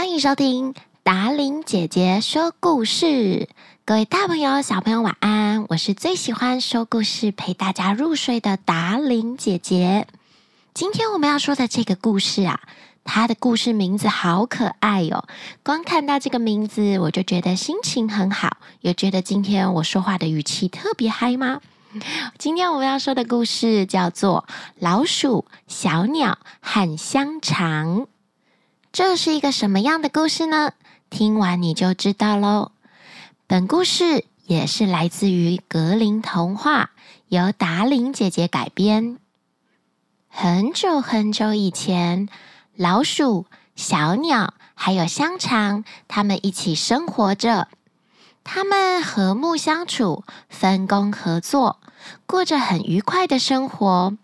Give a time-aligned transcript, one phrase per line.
[0.00, 3.50] 欢迎收听达伶姐姐说故事。
[3.84, 5.66] 各位大朋友、小朋友，晚安！
[5.68, 10.08] 我是最喜欢说故事、陪大家入睡的达伶姐姐。
[10.72, 12.60] 今天我们要说的这个故事啊，
[13.04, 15.28] 它的故事名字好可爱哟、哦！
[15.62, 21.60] 光看到这个名字，我就觉得心情很好，也觉得今天我说话的语气特别嗨吗？
[22.38, 24.46] 今天我们要说的故事叫做
[24.78, 27.98] 《老鼠、小鸟和香肠》。
[28.92, 30.72] 这是一个什么样的故事呢？
[31.10, 32.72] 听完你就知道喽。
[33.46, 36.90] 本故事也是来自于格林童话，
[37.28, 39.18] 由达伶姐姐改编。
[40.28, 42.28] 很久很久以前，
[42.74, 47.68] 老鼠、小鸟还有香肠，他们一起生活着。
[48.42, 51.78] 他们和睦相处，分工合作，
[52.26, 54.16] 过着很愉快的生活。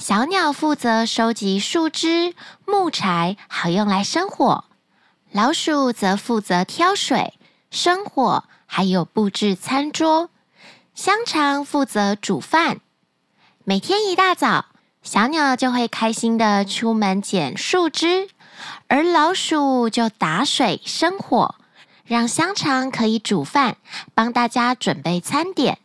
[0.00, 2.34] 小鸟负责收集树枝、
[2.66, 4.64] 木柴，好用来生火；
[5.30, 7.34] 老鼠则负责挑水、
[7.70, 10.30] 生火，还有布置餐桌；
[10.94, 12.80] 香肠负责煮饭。
[13.62, 14.64] 每天一大早，
[15.02, 18.30] 小鸟就会开心的出门捡树枝，
[18.88, 21.56] 而老鼠就打水、生火，
[22.06, 23.76] 让香肠可以煮饭，
[24.14, 25.76] 帮大家准备餐点。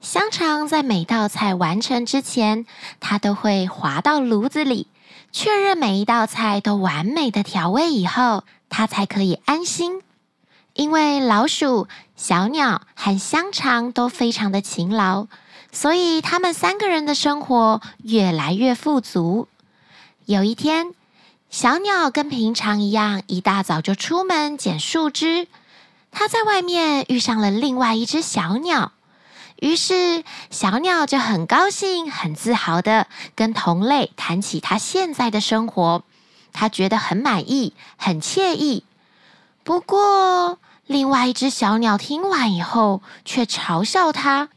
[0.00, 2.66] 香肠在每道菜完成之前，
[3.00, 4.86] 它都会滑到炉子里，
[5.32, 10.02] 确认每一道菜都完美的调味以后，它才可以安心。
[10.74, 15.26] 因为老鼠、小鸟和香肠都非常的勤劳，
[15.72, 19.48] 所以他们三个人的生活越来越富足。
[20.26, 20.94] 有一天，
[21.50, 25.48] 小鸟跟平常一样，一大早就出门捡树枝。
[26.12, 28.92] 它在外面遇上了另外一只小鸟。
[29.60, 36.04] 于是，小鸟就很高兴、很自豪的跟同类谈起它现在的生活。
[36.52, 38.84] 它觉得很满意、很惬意。
[39.64, 44.48] 不过，另外一只小鸟听完以后，却嘲笑它：“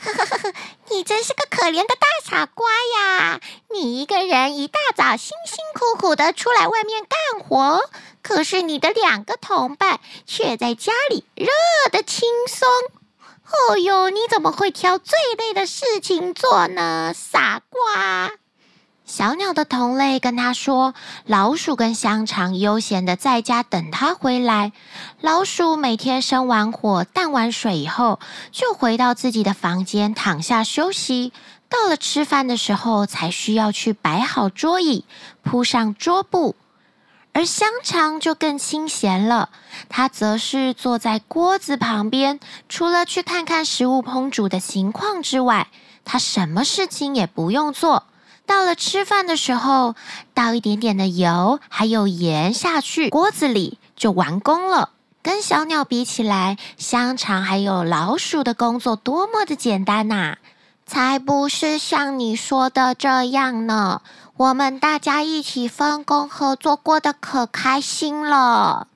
[0.00, 0.54] 呵呵呵呵，
[0.90, 2.66] 你真是个可怜的大傻瓜
[2.96, 3.40] 呀！
[3.72, 7.82] 你一个人一大早辛辛苦苦的出来外面干活，
[8.22, 11.48] 可是你的两个同伴却在家里热
[11.90, 12.68] 的轻松。”
[13.50, 18.30] 哦哟，你怎么会挑最累的事情做呢，傻瓜！
[19.06, 20.92] 小鸟的同类跟他说
[21.24, 24.72] ：“老鼠跟香肠悠闲的在家等他回来。
[25.22, 28.20] 老鼠每天生完火、淡完水以后，
[28.52, 31.32] 就回到自己的房间躺下休息。
[31.70, 35.06] 到了吃饭的时候，才需要去摆好桌椅，
[35.42, 36.54] 铺上桌布。”
[37.32, 39.50] 而香肠就更清闲了，
[39.88, 45.68] 它则是坐在锅子旁边，除了去看看食物烹煮的情况之外，
[46.04, 48.04] 它什么事情也不用做。
[48.44, 49.94] 到了吃饭的时候，
[50.34, 54.90] 倒一点点的油还有盐下去锅子里就完工了。
[55.22, 60.38] 跟小鸟比起来，香肠还有老鼠的工作多么的简单呐！
[60.86, 64.00] 才不是像你说的这样呢。
[64.38, 68.86] 我们大家一起分工合作，过得可开心了。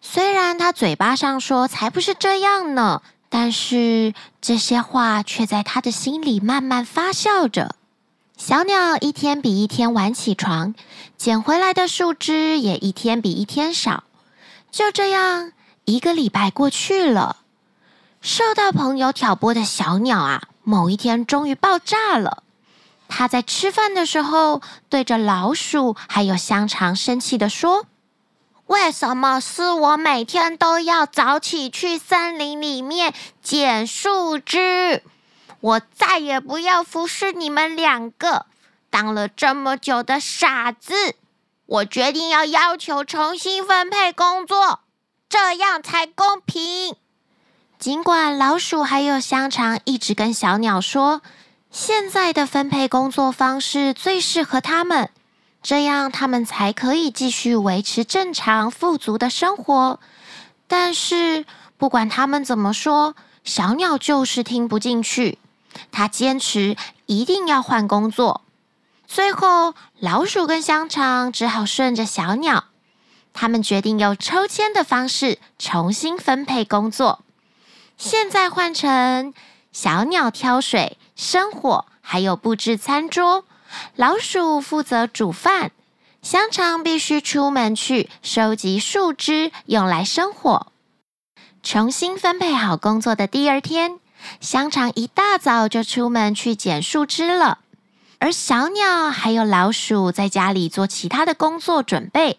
[0.00, 7.74] 虽然他嘴巴上说才不是这样呢，但是这些话却在他的心里慢慢发酵着。
[8.38, 10.74] 小鸟一天比一天晚起床，
[11.18, 14.04] 捡回来的树枝也一天比一天少。
[14.70, 15.52] 就这样，
[15.84, 17.36] 一个礼拜过去了。
[18.22, 22.42] 受到朋友挑拨的小鸟啊，某一天终于爆炸了。
[23.16, 27.86] 他在吃饭的时候，对着老鼠还有香肠生气地说
[28.66, 35.04] ：“为什么是我每天都要早起去森林里面捡树枝？
[35.60, 38.46] 我再也不要服侍你们两个，
[38.90, 41.14] 当了这么久的傻子，
[41.66, 44.80] 我决定要要求重新分配工作，
[45.28, 46.96] 这样才公平。”
[47.78, 51.22] 尽管老鼠还有香肠一直跟小鸟说。
[51.74, 55.10] 现在的分配工作方式最适合他们，
[55.60, 59.98] 这样他们才可以继续维持正常富足的生活。
[60.68, 61.44] 但是
[61.76, 65.38] 不管他们怎么说，小鸟就是听不进去，
[65.90, 66.76] 他坚持
[67.06, 68.42] 一定要换工作。
[69.08, 72.66] 最后，老鼠跟香肠只好顺着小鸟，
[73.32, 77.24] 他们决定用抽签的方式重新分配工作。
[77.96, 79.34] 现在换成
[79.72, 80.96] 小鸟挑水。
[81.16, 83.44] 生火，还有布置餐桌，
[83.96, 85.70] 老鼠负责煮饭，
[86.22, 90.68] 香肠必须出门去收集树枝，用来生火。
[91.62, 93.98] 重新分配好工作的第二天，
[94.40, 97.58] 香肠一大早就出门去捡树枝了，
[98.18, 102.38] 而小鸟还有老鼠在家里做其他的工作准备。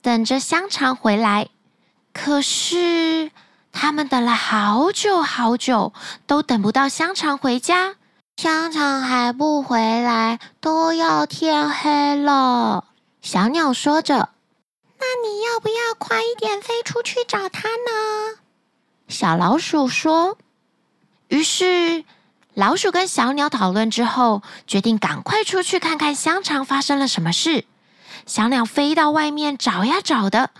[0.00, 1.48] 等着香肠回来。
[2.12, 3.30] 可是
[3.72, 5.92] 他们等了好久好久，
[6.26, 7.94] 都等不到香肠回家。
[8.38, 12.84] 香肠还不回来，都要天黑了。
[13.20, 14.28] 小鸟说着
[14.96, 18.38] ：“那你要不要快一点飞出去找它呢？”
[19.08, 20.38] 小老鼠说。
[21.26, 22.04] 于是，
[22.54, 27.64] 老鼠跟小鸟讨论之后，决定赶快出去看看香肠发生了什么事。
[28.24, 30.50] 小鸟飞到外面找呀找的，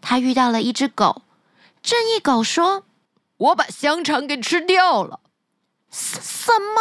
[0.00, 1.20] 它遇到了一只狗。
[1.82, 2.84] 正义狗说
[3.36, 5.20] ：“我把香肠给吃掉了。”
[5.92, 6.80] 什么？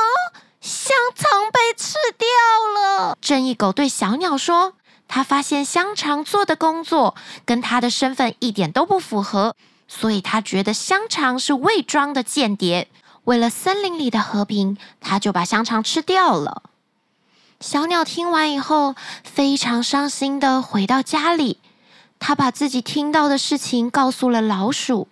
[0.65, 2.27] 香肠被吃掉
[2.73, 3.15] 了。
[3.21, 4.73] 正义狗对小鸟说
[5.07, 7.15] ：“他发现香肠做的工作
[7.45, 9.55] 跟他的身份一点都不符合，
[9.87, 12.87] 所以他觉得香肠是伪装的间谍。
[13.25, 16.63] 为了森林里的和平，他就把香肠吃掉了。”
[17.61, 21.59] 小鸟听完以后，非常伤心地回到家里。
[22.17, 25.07] 他把自己听到的事情告诉了老鼠，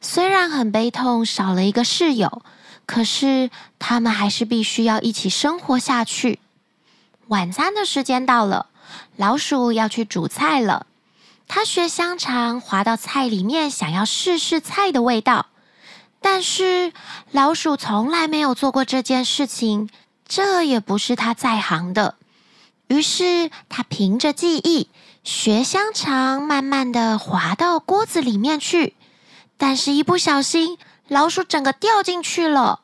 [0.00, 2.42] 虽然很悲痛，少了一个室友。
[2.88, 6.38] 可是，他们还是必须要一起生活下去。
[7.26, 8.68] 晚餐的时间到了，
[9.14, 10.86] 老鼠要去煮菜了。
[11.46, 15.48] 它学香肠滑到菜里面，想要试试菜的味道。
[16.22, 16.94] 但是，
[17.30, 19.90] 老鼠从来没有做过这件事情，
[20.26, 22.14] 这也不是它在行的。
[22.86, 24.88] 于是，它凭着记忆
[25.22, 28.94] 学香肠，慢慢的滑到锅子里面去。
[29.58, 30.78] 但是，一不小心。
[31.08, 32.80] 老鼠整个掉进去了。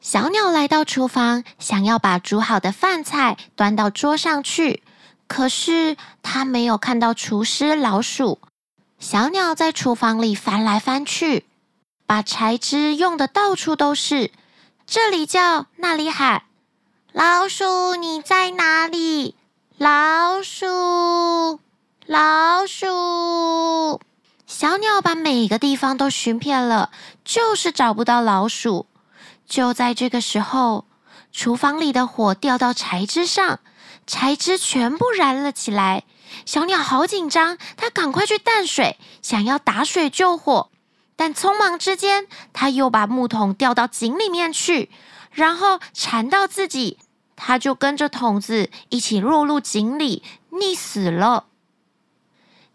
[0.00, 4.82] 小鸟来到厨房，想要把煮好的饭菜端到桌上去，
[5.28, 8.40] 可是它没有看到厨师老鼠。
[8.98, 11.46] 小鸟在厨房里翻来翻去，
[12.06, 14.30] 把柴枝用的到处都是，
[14.86, 16.42] 这里叫，那里喊
[17.12, 19.34] ：“老鼠，你在哪里？
[19.78, 21.58] 老鼠，
[22.06, 24.00] 老鼠。”
[24.62, 26.92] 小鸟把每个地方都寻遍了，
[27.24, 28.86] 就是找不到老鼠。
[29.44, 30.84] 就在这个时候，
[31.32, 33.58] 厨房里的火掉到柴枝上，
[34.06, 36.04] 柴枝全部燃了起来。
[36.46, 40.70] 小鸟好紧张，它赶快去淡水，想要打水救火。
[41.16, 44.92] 但匆忙之间，它又把木桶掉到井里面去，
[45.32, 46.98] 然后缠到自己，
[47.34, 50.22] 它就跟着桶子一起落入井里，
[50.52, 51.46] 溺死了。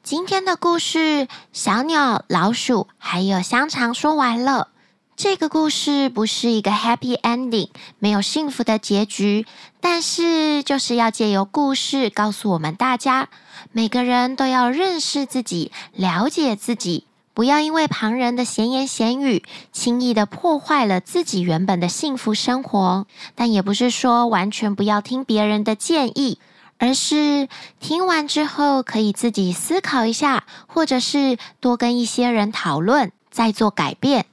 [0.10, 4.70] 今天的故事，小鸟、老鼠还有香肠说完了。
[5.18, 9.46] 这个故事不是一个 happy ending，没有幸福的结局，
[9.82, 13.28] 但是就是要借由故事告诉我们大家，
[13.74, 19.44] 每个人都要认识自己，了解自己，不要因为旁人的闲言闲语，
[19.74, 23.06] 轻易的破坏了自己原本的幸福生活。
[23.36, 26.40] 但也不是说完全不要听别人的建议。
[26.80, 27.48] 而是
[27.80, 34.26] 听完之后可以自己思考一下，或者是多跟一些人讨论，再做改变。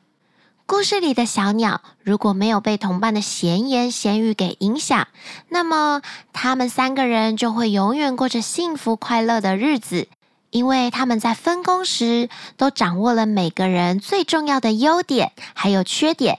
[0.67, 5.08] 故事里的小鸟如果没有被同伴的闲言闲语给影响，
[5.50, 6.00] 那么
[6.32, 10.08] 他们三个人就会永远过着幸福快乐的日子，
[10.49, 16.38] 因为他们在分工时都掌握了每个人最重要的优点，还有缺点，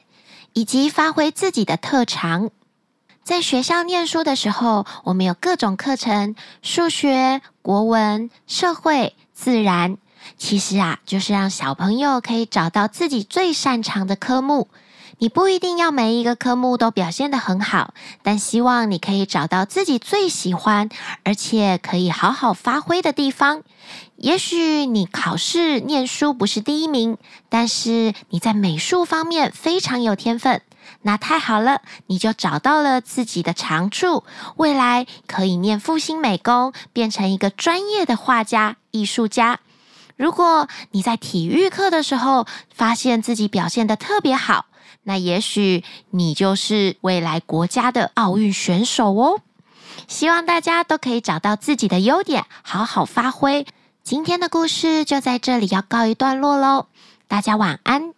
[0.53, 2.49] 以及发挥自己的特长。
[3.25, 9.97] 在学校念书的时候，我们有各种课程：数学、国文、社会、自然。
[10.37, 14.67] 其实啊，就是让小朋友可以找到自己最擅长的科目。
[15.17, 20.89] 你不一定要每一个科目都表现得很好，但希望你可以找到自己最喜欢，
[21.23, 23.63] 而且可以好好发挥的地方。
[24.17, 27.17] 也许你考试念书不是第一名，
[27.49, 30.61] 但是你在美术方面非常有天分。
[31.01, 34.23] 那太好了，你就找到了自己的长处，
[34.57, 39.59] 未来可以念复兴美工，变成一个专业的画家、艺术家。
[40.17, 44.65] 如果你在体育课的时候发现自己表现得特别好，
[45.03, 49.41] 那也许你就是未来国家的奥运选手哦。
[50.07, 53.65] 希望大家都可以找到自己的优点，好好发挥。
[54.03, 56.87] 今天的故事就在这里要告一段落喽，
[57.27, 58.13] 大家晚安。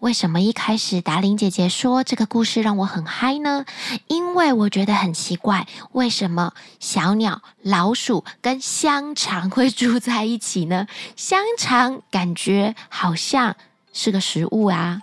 [0.00, 3.66] 为什么一开始达伶姐姐说这个故事让我很嗨呢？
[4.06, 10.86] 因为我觉得很奇怪，为什么小鸟、老鼠跟香肠会住在一起呢？
[11.16, 13.56] 香肠感觉好像
[13.92, 15.02] 是个食物啊。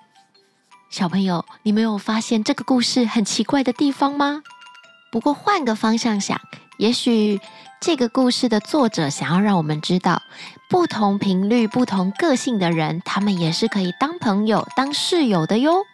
[0.90, 4.42] 小朋友，你没有发现这个故事很奇怪的地方吗？
[5.12, 6.42] 不过换个方向想，
[6.78, 7.42] 也许
[7.82, 10.22] 这个故事的作者想要让我们知道。
[10.70, 15.86] 不同频率、不同个性的人，他们也是可以当朋友、当室友的哟。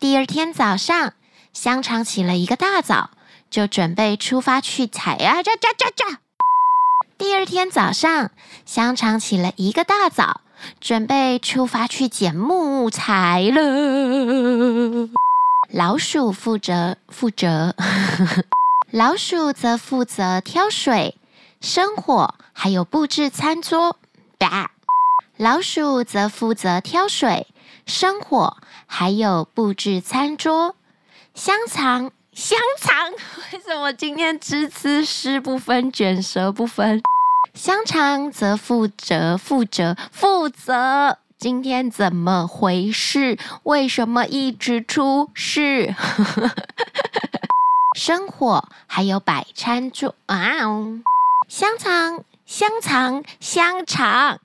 [0.00, 1.14] 第二天早上，
[1.52, 3.10] 香肠起了一个大早，
[3.48, 6.18] 就准备出发去采呀，抓抓抓抓。
[7.16, 8.32] 第二天早上，
[8.66, 10.41] 香肠起了一个大早，
[10.80, 15.08] 准备出发去捡木材了。
[15.72, 17.74] 老鼠负责负责，
[18.90, 21.16] 老鼠则负责挑水、
[21.60, 23.96] 生火，还有布置餐桌。
[24.38, 24.72] 吧，
[25.36, 27.46] 老鼠则负责挑水、
[27.86, 30.76] 生火，还有布置餐桌。
[31.34, 33.10] 香肠，香肠，
[33.52, 37.00] 为什么今天只词诗不分，卷舌不分？
[37.54, 43.38] 香肠则负责负责负责，今天怎么回事？
[43.64, 45.94] 为什么一直出事？
[47.94, 50.38] 生火还有摆餐桌啊！
[51.46, 54.40] 香肠，香肠，香肠。